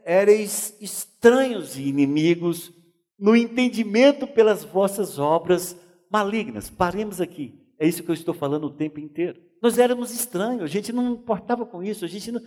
[0.06, 2.70] ereis estranhos e inimigos
[3.18, 5.76] no entendimento pelas vossas obras
[6.08, 6.70] malignas.
[6.70, 7.60] Paremos aqui.
[7.80, 9.42] É isso que eu estou falando o tempo inteiro.
[9.60, 12.40] Nós éramos estranhos, a gente não importava com isso, a gente não.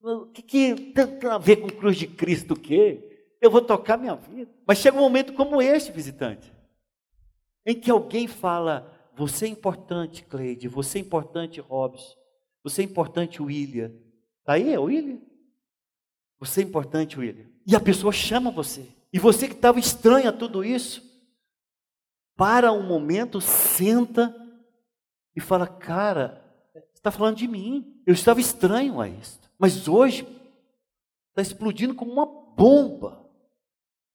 [0.00, 3.10] O que, que tem a ver com cruz de Cristo o quê?
[3.44, 4.50] Eu vou tocar minha vida.
[4.66, 6.50] Mas chega um momento como este, visitante,
[7.66, 12.16] em que alguém fala: Você é importante, Cleide, você é importante, Robson,
[12.62, 13.92] você é importante, William.
[14.40, 15.20] Está aí, é William?
[16.38, 17.44] Você é importante, William.
[17.66, 18.88] E a pessoa chama você.
[19.12, 21.02] E você que estava estranho a tudo isso,
[22.34, 24.34] para um momento, senta
[25.36, 26.42] e fala: Cara,
[26.94, 28.00] está falando de mim.
[28.06, 29.38] Eu estava estranho a isso.
[29.58, 30.26] Mas hoje
[31.28, 33.23] está explodindo como uma bomba.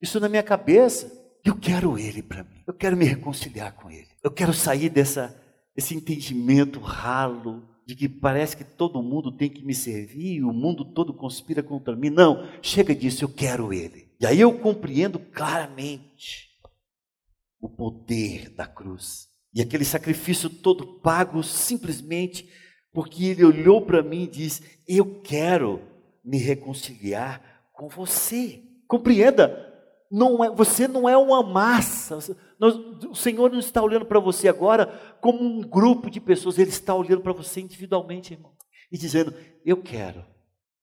[0.01, 1.12] Isso na minha cabeça.
[1.43, 2.62] Eu quero Ele para mim.
[2.67, 4.07] Eu quero me reconciliar com Ele.
[4.23, 5.35] Eu quero sair dessa,
[5.75, 10.53] desse entendimento ralo, de que parece que todo mundo tem que me servir e o
[10.53, 12.09] mundo todo conspira contra mim.
[12.09, 14.09] Não, chega disso, eu quero Ele.
[14.19, 16.49] E aí eu compreendo claramente
[17.59, 19.27] o poder da cruz.
[19.53, 22.47] E aquele sacrifício todo pago simplesmente
[22.93, 25.81] porque Ele olhou para mim e disse: Eu quero
[26.23, 27.41] me reconciliar
[27.73, 28.62] com você.
[28.88, 29.68] Compreenda,
[30.12, 32.36] não é, você não é uma massa.
[32.60, 34.88] Nós, o Senhor não está olhando para você agora
[35.22, 38.54] como um grupo de pessoas, Ele está olhando para você individualmente, irmão,
[38.91, 40.26] e dizendo: Eu quero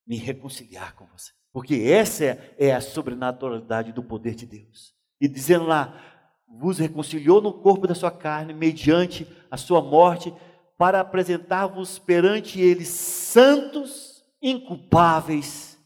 [0.07, 1.33] me reconciliar com você.
[1.53, 4.95] Porque essa é, é a sobrenaturalidade do poder de Deus.
[5.21, 6.01] E dizendo lá:
[6.47, 10.33] Vos reconciliou no corpo da sua carne, mediante a sua morte,
[10.79, 15.77] para apresentar-vos perante Ele santos, inculpáveis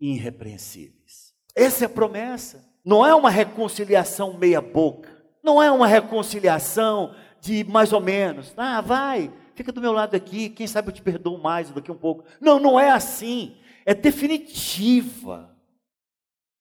[0.00, 0.95] e irrepreensíveis.
[1.56, 2.62] Essa é a promessa.
[2.84, 5.10] Não é uma reconciliação meia-boca.
[5.42, 8.52] Não é uma reconciliação de mais ou menos.
[8.56, 11.96] Ah, vai, fica do meu lado aqui, quem sabe eu te perdoo mais daqui um
[11.96, 12.24] pouco.
[12.40, 13.56] Não, não é assim.
[13.86, 15.56] É definitiva.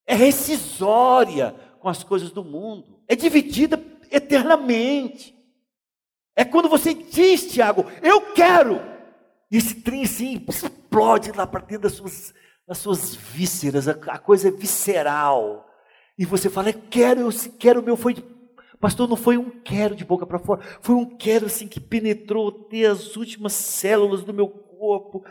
[0.07, 2.99] É rescisória com as coisas do mundo.
[3.07, 5.35] É dividida eternamente.
[6.35, 8.81] É quando você diz, Tiago, eu quero.
[9.51, 12.33] E esse trem assim explode lá para dentro das suas
[12.67, 15.65] nas suas vísceras, a, a coisa é visceral.
[16.17, 18.15] E você fala, eu quero, eu quero, o meu foi.
[18.79, 22.49] Pastor, não foi um quero de boca para fora, foi um quero assim que penetrou
[22.49, 25.23] até as últimas células do meu corpo,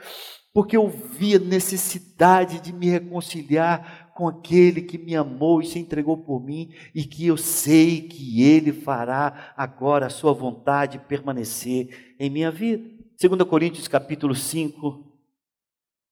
[0.52, 5.78] porque eu vi a necessidade de me reconciliar com aquele que me amou e se
[5.78, 12.14] entregou por mim, e que eu sei que ele fará agora a sua vontade permanecer
[12.18, 12.88] em minha vida.
[13.20, 15.13] 2 Coríntios capítulo 5,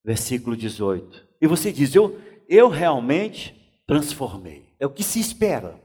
[0.03, 1.27] versículo 18.
[1.41, 3.55] E você diz: Eu, eu realmente
[3.87, 4.73] transformei.
[4.79, 5.81] É o que se espera.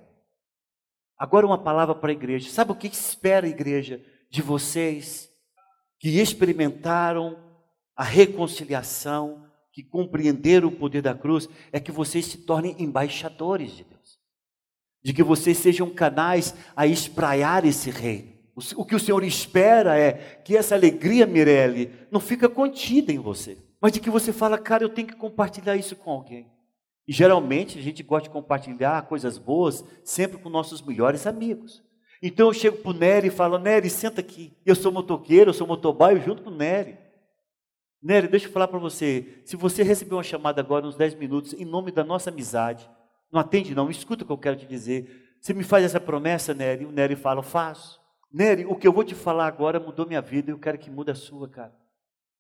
[1.16, 2.50] Agora, uma palavra para a igreja.
[2.50, 4.00] Sabe o que se espera, igreja,
[4.30, 5.28] de vocês
[5.98, 7.36] que experimentaram
[7.96, 11.48] a reconciliação, que compreenderam o poder da cruz?
[11.72, 14.18] É que vocês se tornem embaixadores de Deus,
[15.02, 18.38] de que vocês sejam canais a espraiar esse reino.
[18.76, 20.12] O que o Senhor espera é
[20.44, 24.82] que essa alegria, Mirelle, não fica contida em você mas de que você fala, cara,
[24.82, 26.50] eu tenho que compartilhar isso com alguém.
[27.06, 31.82] E geralmente a gente gosta de compartilhar coisas boas sempre com nossos melhores amigos.
[32.20, 34.52] Então eu chego para o Nery e falo, Nery, senta aqui.
[34.66, 36.98] Eu sou motoqueiro, eu sou motobaio junto com o Nery.
[38.02, 39.40] Nery, deixa eu falar para você.
[39.44, 42.88] Se você receber uma chamada agora, uns 10 minutos, em nome da nossa amizade,
[43.32, 45.36] não atende não, escuta o que eu quero te dizer.
[45.40, 46.84] Você me faz essa promessa, Nery?
[46.84, 48.00] O Nery fala, faço.
[48.30, 50.90] Nery, o que eu vou te falar agora mudou minha vida e eu quero que
[50.90, 51.72] mude a sua, cara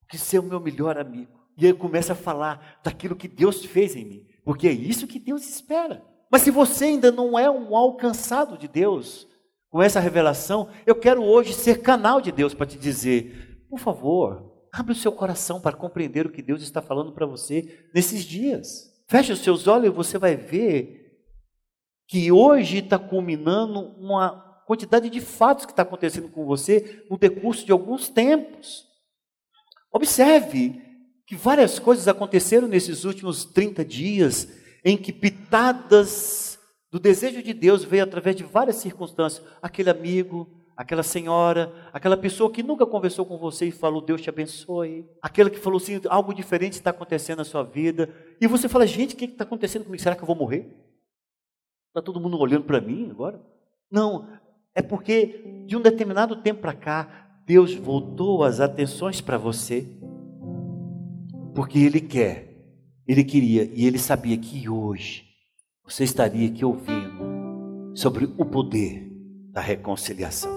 [0.08, 1.38] que ser o meu melhor amigo.
[1.56, 5.18] E ele começa a falar daquilo que Deus fez em mim, porque é isso que
[5.18, 6.04] Deus espera.
[6.30, 9.26] Mas se você ainda não é um alcançado de Deus,
[9.70, 14.66] com essa revelação, eu quero hoje ser canal de Deus para te dizer, por favor,
[14.72, 18.88] abre o seu coração para compreender o que Deus está falando para você nesses dias.
[19.06, 21.06] Feche os seus olhos e você vai ver
[22.06, 27.64] que hoje está culminando uma quantidade de fatos que está acontecendo com você no decurso
[27.64, 28.86] de alguns tempos.
[29.92, 30.80] Observe
[31.26, 34.48] que várias coisas aconteceram nesses últimos 30 dias
[34.84, 36.58] em que pitadas
[36.90, 39.46] do desejo de Deus veio através de várias circunstâncias.
[39.60, 44.30] Aquele amigo, aquela senhora, aquela pessoa que nunca conversou com você e falou, Deus te
[44.30, 45.06] abençoe.
[45.20, 48.08] Aquela que falou assim, algo diferente está acontecendo na sua vida.
[48.40, 50.02] E você fala, gente, o que está acontecendo comigo?
[50.02, 50.72] Será que eu vou morrer?
[51.88, 53.42] Está todo mundo olhando para mim agora?
[53.90, 54.28] Não,
[54.74, 59.88] é porque de um determinado tempo para cá, Deus voltou as atenções para você,
[61.54, 62.54] porque Ele quer,
[63.06, 65.24] Ele queria e Ele sabia que hoje
[65.82, 69.10] você estaria aqui ouvindo sobre o poder
[69.50, 70.52] da reconciliação.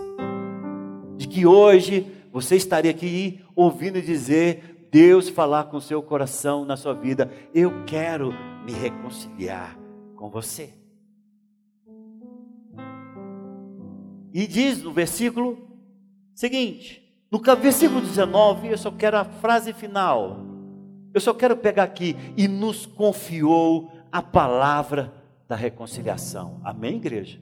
[1.16, 6.94] De que hoje você estaria aqui ouvindo dizer, Deus falar com seu coração na sua
[6.94, 8.34] vida, eu quero
[8.66, 9.80] me reconciliar
[10.18, 10.74] com você.
[14.34, 15.71] E diz no versículo
[16.42, 20.40] seguinte, no versículo 19, eu só quero a frase final.
[21.14, 25.14] Eu só quero pegar aqui e nos confiou a palavra
[25.48, 26.60] da reconciliação.
[26.64, 27.40] Amém, igreja?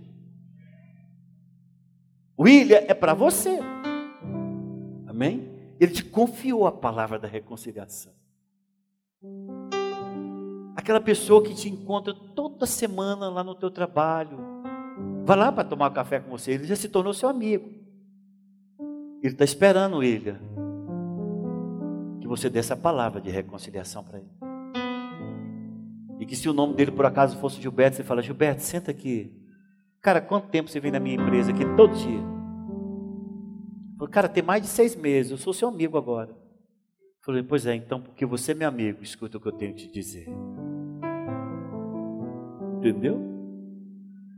[2.38, 3.60] William é para você.
[5.08, 5.50] Amém?
[5.80, 8.12] Ele te confiou a palavra da reconciliação.
[10.76, 14.60] Aquela pessoa que te encontra toda semana lá no teu trabalho,
[15.30, 16.54] Vai lá para tomar café com você.
[16.54, 17.70] Ele já se tornou seu amigo.
[19.22, 20.36] Ele está esperando ele.
[22.22, 24.30] Que você dê essa palavra de reconciliação para ele.
[26.20, 29.34] E que se o nome dele por acaso fosse Gilberto, você fala, Gilberto, senta aqui.
[30.02, 32.22] Cara, quanto tempo você vem na minha empresa aqui todo dia?
[33.98, 36.34] Falei, cara, tem mais de seis meses, eu sou seu amigo agora.
[37.22, 39.88] Falei, pois é, então, porque você é meu amigo, escuta o que eu tenho que
[39.88, 40.28] te dizer.
[42.78, 43.20] Entendeu?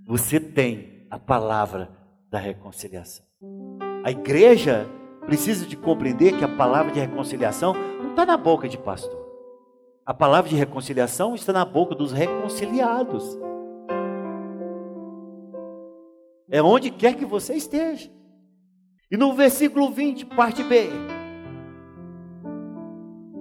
[0.06, 1.90] Você tem a palavra
[2.30, 3.31] da reconciliação.
[4.04, 4.90] A igreja
[5.26, 9.22] precisa de compreender que a palavra de reconciliação não está na boca de pastor.
[10.04, 13.38] A palavra de reconciliação está na boca dos reconciliados.
[16.50, 18.12] É onde quer que você esteja.
[19.12, 20.90] E no versículo 20, parte B.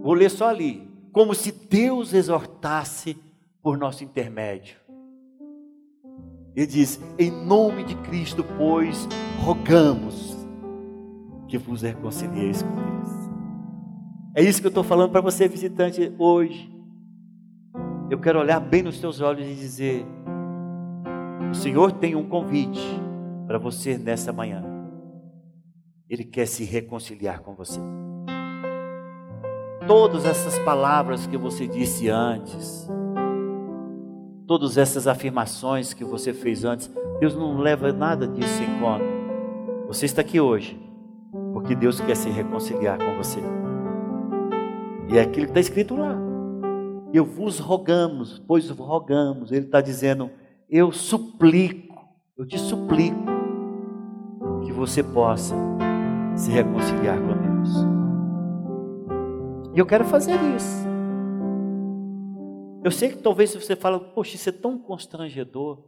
[0.03, 0.89] Vou ler só ali.
[1.11, 3.17] Como se Deus exortasse
[3.63, 4.77] por nosso intermédio.
[6.55, 9.09] Ele diz: Em nome de Cristo, pois,
[9.43, 10.30] rogamos
[11.51, 13.09] que vos reconcilieis com Deus.
[14.37, 16.73] É isso que eu estou falando para você, visitante, hoje.
[18.09, 20.07] Eu quero olhar bem nos teus olhos e dizer:
[21.51, 22.81] O Senhor tem um convite
[23.49, 24.65] para você nessa manhã.
[26.09, 27.81] Ele quer se reconciliar com você.
[29.87, 32.89] Todas essas palavras que você disse antes,
[34.47, 36.89] todas essas afirmações que você fez antes,
[37.19, 39.05] Deus não leva nada disso em conta.
[39.89, 40.79] Você está aqui hoje,
[41.53, 43.41] porque Deus quer se reconciliar com você.
[45.09, 46.17] E é aquilo que está escrito lá.
[47.13, 49.51] Eu vos rogamos, pois rogamos.
[49.51, 50.31] Ele está dizendo,
[50.69, 51.99] eu suplico,
[52.39, 53.19] eu te suplico,
[54.63, 55.57] que você possa
[56.37, 57.71] se reconciliar com Deus.
[59.75, 60.89] E eu quero fazer isso.
[62.83, 65.79] Eu sei que talvez você fala, poxa, isso é tão constrangedor.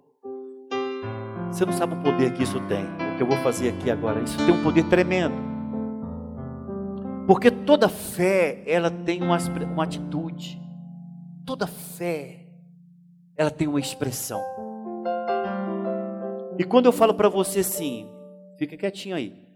[1.50, 2.84] Você não sabe o poder que isso tem.
[2.84, 5.51] O que eu vou fazer aqui agora, isso tem um poder tremendo.
[7.26, 9.38] Porque toda fé, ela tem uma,
[9.72, 10.60] uma atitude.
[11.46, 12.48] Toda fé,
[13.36, 14.42] ela tem uma expressão.
[16.58, 18.08] E quando eu falo para você assim,
[18.58, 19.46] fica quietinho aí.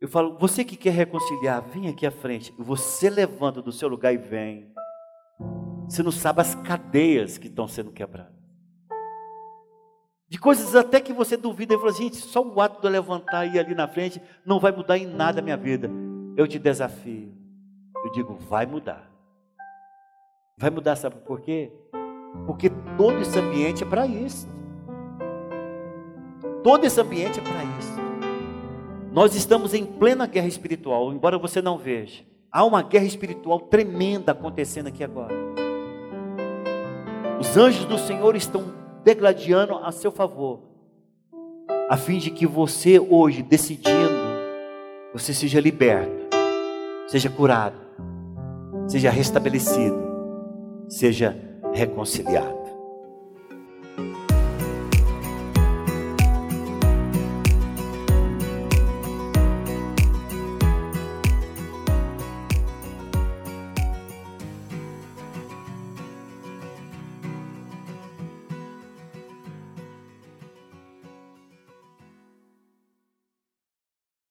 [0.00, 2.52] Eu falo, você que quer reconciliar, vem aqui à frente.
[2.58, 4.72] Você levanta do seu lugar e vem.
[5.88, 8.34] Você não sabe as cadeias que estão sendo quebradas.
[10.28, 13.54] De coisas até que você duvida e fala, gente, só o ato de levantar e
[13.54, 15.88] ir ali na frente não vai mudar em nada a minha vida.
[16.36, 17.32] Eu te desafio.
[18.04, 19.10] Eu digo, vai mudar.
[20.58, 21.72] Vai mudar, sabe por quê?
[22.46, 24.48] Porque todo esse ambiente é para isso.
[26.62, 27.94] Todo esse ambiente é para isso.
[29.12, 32.24] Nós estamos em plena guerra espiritual, embora você não veja.
[32.50, 35.34] Há uma guerra espiritual tremenda acontecendo aqui agora.
[37.38, 38.72] Os anjos do Senhor estão
[39.04, 40.60] degladiando a seu favor,
[41.88, 44.24] a fim de que você hoje, decidindo,
[45.12, 46.23] você seja liberto,
[47.06, 47.76] seja curado,
[48.86, 51.36] seja restabelecido, seja
[51.74, 52.63] reconciliado.